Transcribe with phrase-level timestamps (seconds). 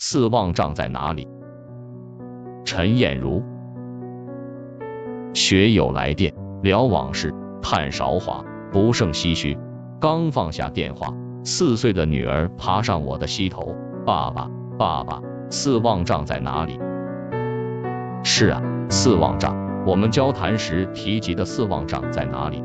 [0.00, 1.26] 四望帐在哪里？
[2.64, 3.42] 陈艳茹。
[5.34, 6.32] 学友来电
[6.62, 9.58] 聊往事，叹韶华，不胜唏嘘。
[10.00, 13.74] 刚放下电话，四岁的女儿爬上我的膝头，
[14.06, 14.48] 爸爸，
[14.78, 16.78] 爸爸，四望帐在哪里？
[18.22, 22.62] 是啊，四望帐，我们交谈时提及的四望帐在哪里？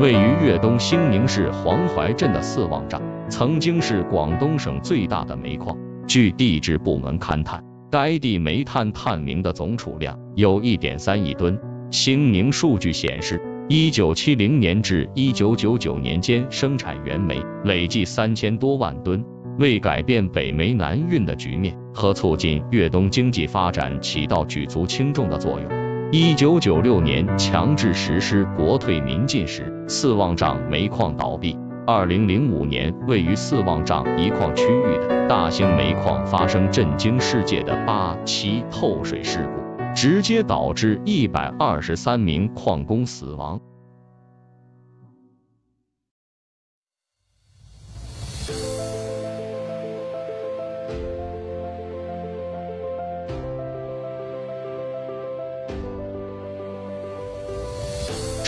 [0.00, 5.76] 位于粤东兴宁市黄淮镇的四望帐，曾经是广东省最大的煤矿。
[6.06, 11.58] 据地质部门勘探，该地煤炭探明的总储量有一点三亿吨。
[11.90, 19.24] 兴宁数据显示，一九七零年至一九九九年间生产原煤累计三千多万吨，
[19.58, 25.87] 为改变北煤南运的局面和促进粤东经济发展起到举足轻重的作用。
[26.10, 31.54] 一九九六年强制实施国退民进时，四望帐煤矿倒闭。
[31.86, 43.60] 二零零五年，位于四望帐一矿区域的大兴煤矿发生震惊世界的八七透水事故，直接导致一百二十三名矿工死亡。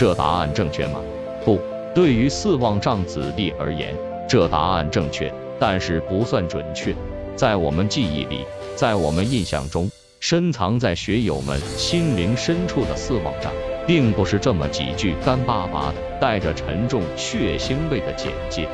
[0.01, 0.99] 这答案正确吗？
[1.45, 1.59] 不，
[1.93, 3.95] 对于四望帐子弟而言，
[4.27, 6.91] 这答案正确，但是不算准确。
[7.35, 8.43] 在我们记忆里，
[8.75, 13.53] 在我们印象中，深藏在学友们心灵深处的四望帐，
[13.85, 18.67] 并不是这么几句干巴巴的、带着沉重血腥味的简介。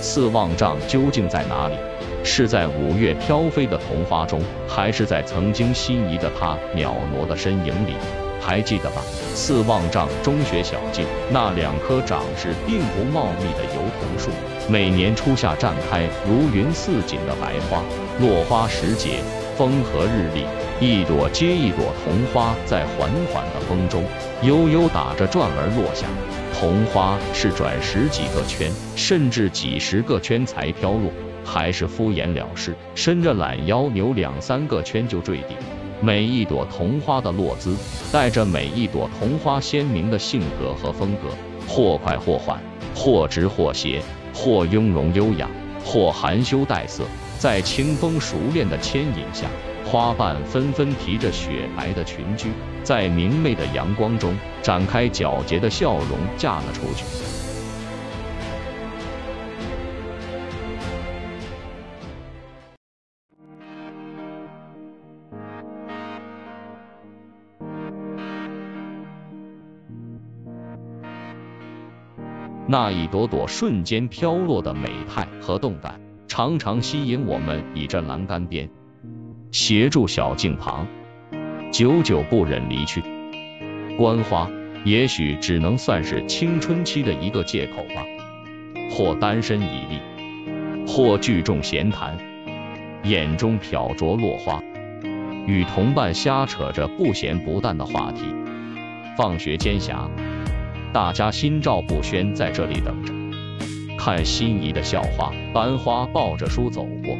[0.00, 1.74] 四望帐究竟在哪里？
[2.22, 7.94] 是在五月飘飞的桐花中，还是在曾经心仪的他袅娜的身影里？
[8.40, 9.02] 还记得吧？
[9.34, 14.30] 四望帐中学小径那两棵长势并不茂密的油桐树，
[14.68, 17.82] 每年初夏绽开如云似锦的白花，
[18.18, 19.20] 落花时节，
[19.56, 20.44] 风和日丽，
[20.80, 24.04] 一朵接一朵桐花在缓缓的风中
[24.42, 26.06] 悠悠打着转儿落下。
[26.58, 31.10] 桐花是转十几个圈，甚至几十个圈才飘落，
[31.44, 35.56] 还是敷衍了事，伸着懒腰扭两三个圈就坠地。
[36.02, 37.76] 每一朵桐花的落姿，
[38.10, 41.28] 带着每一朵桐花鲜明的性格和风格，
[41.68, 42.58] 或快或缓，
[42.94, 44.00] 或直或斜，
[44.32, 45.46] 或雍容优雅，
[45.84, 47.04] 或含羞带色。
[47.38, 49.46] 在清风熟练的牵引下，
[49.84, 52.48] 花瓣纷纷提着雪白的裙裾，
[52.82, 57.04] 在明媚的阳光中展开皎洁的笑容，嫁了出去。
[72.70, 78.70] 那一朵朵瞬间飘落的美态和动感，常常吸引我们倚着栏杆边，
[79.50, 80.86] 斜住小径旁，
[81.72, 83.02] 久久不忍离去。
[83.98, 84.48] 观花，
[84.84, 88.04] 也许只能算是青春期的一个借口吧。
[88.92, 92.16] 或单身已立，或聚众闲谈，
[93.02, 94.62] 眼中瞟着落花，
[95.44, 98.22] 与同伴瞎扯着不咸不淡的话题。
[99.18, 100.08] 放学间暇。
[100.92, 103.14] 大家心照不宣，在这里等着
[103.96, 107.16] 看心仪的校花班花抱着书走过。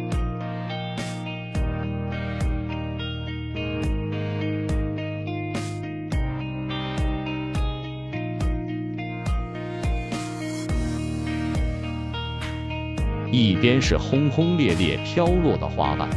[13.30, 16.09] 一边是轰轰烈烈飘落的花瓣，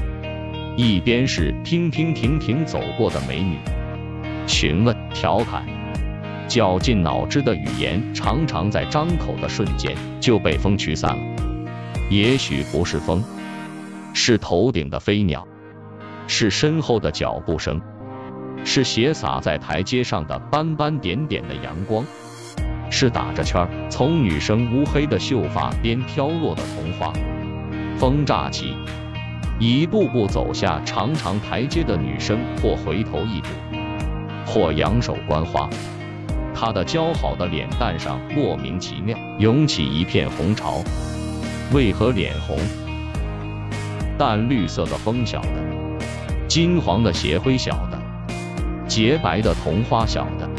[0.75, 3.57] 一边是停停停停走过的美女，
[4.47, 5.72] 询问、调侃。
[6.53, 11.23] 绞尽脑汁的语言，常常在张口的瞬间就被风驱散了。
[12.11, 13.23] 也许不是风，
[14.13, 15.47] 是头顶的飞鸟，
[16.27, 17.81] 是身后的脚步声，
[18.63, 22.05] 是斜洒在台阶上的斑斑点点的阳光，
[22.91, 27.11] 是打着圈儿从女生乌黑的秀发边飘落的桐花。
[27.97, 28.75] 风乍起，
[29.57, 33.47] 一步步走下长长台阶的女生，或回头一睹，
[34.45, 35.67] 或仰首观花。
[36.65, 40.81] 她的姣好的脸蛋上莫名其妙涌起一片红潮，
[41.73, 42.57] 为何脸红？
[44.17, 45.61] 淡绿色的风小的，
[46.47, 48.01] 金黄的斜晖小的，
[48.87, 50.49] 洁白的桐花小的。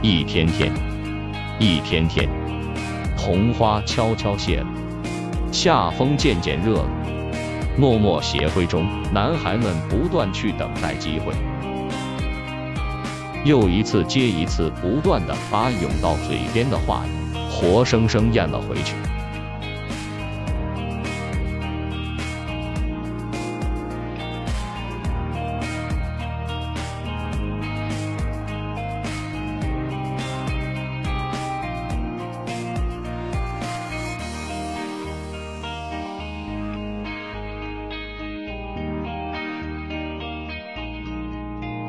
[0.00, 0.72] 一天天，
[1.58, 2.28] 一天天，
[3.18, 4.79] 桐花悄悄谢了。
[5.52, 6.88] 夏风渐渐热了，
[7.76, 11.34] 默默协会中，男孩们不断去等待机会，
[13.44, 18.94] 又一次接一次，不断的把涌到嘴边的话语，活生生咽了回去。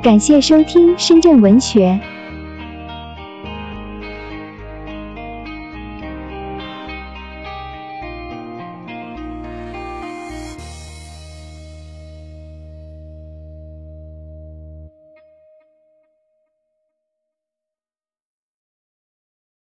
[0.02, 2.00] 感谢收听深圳文学。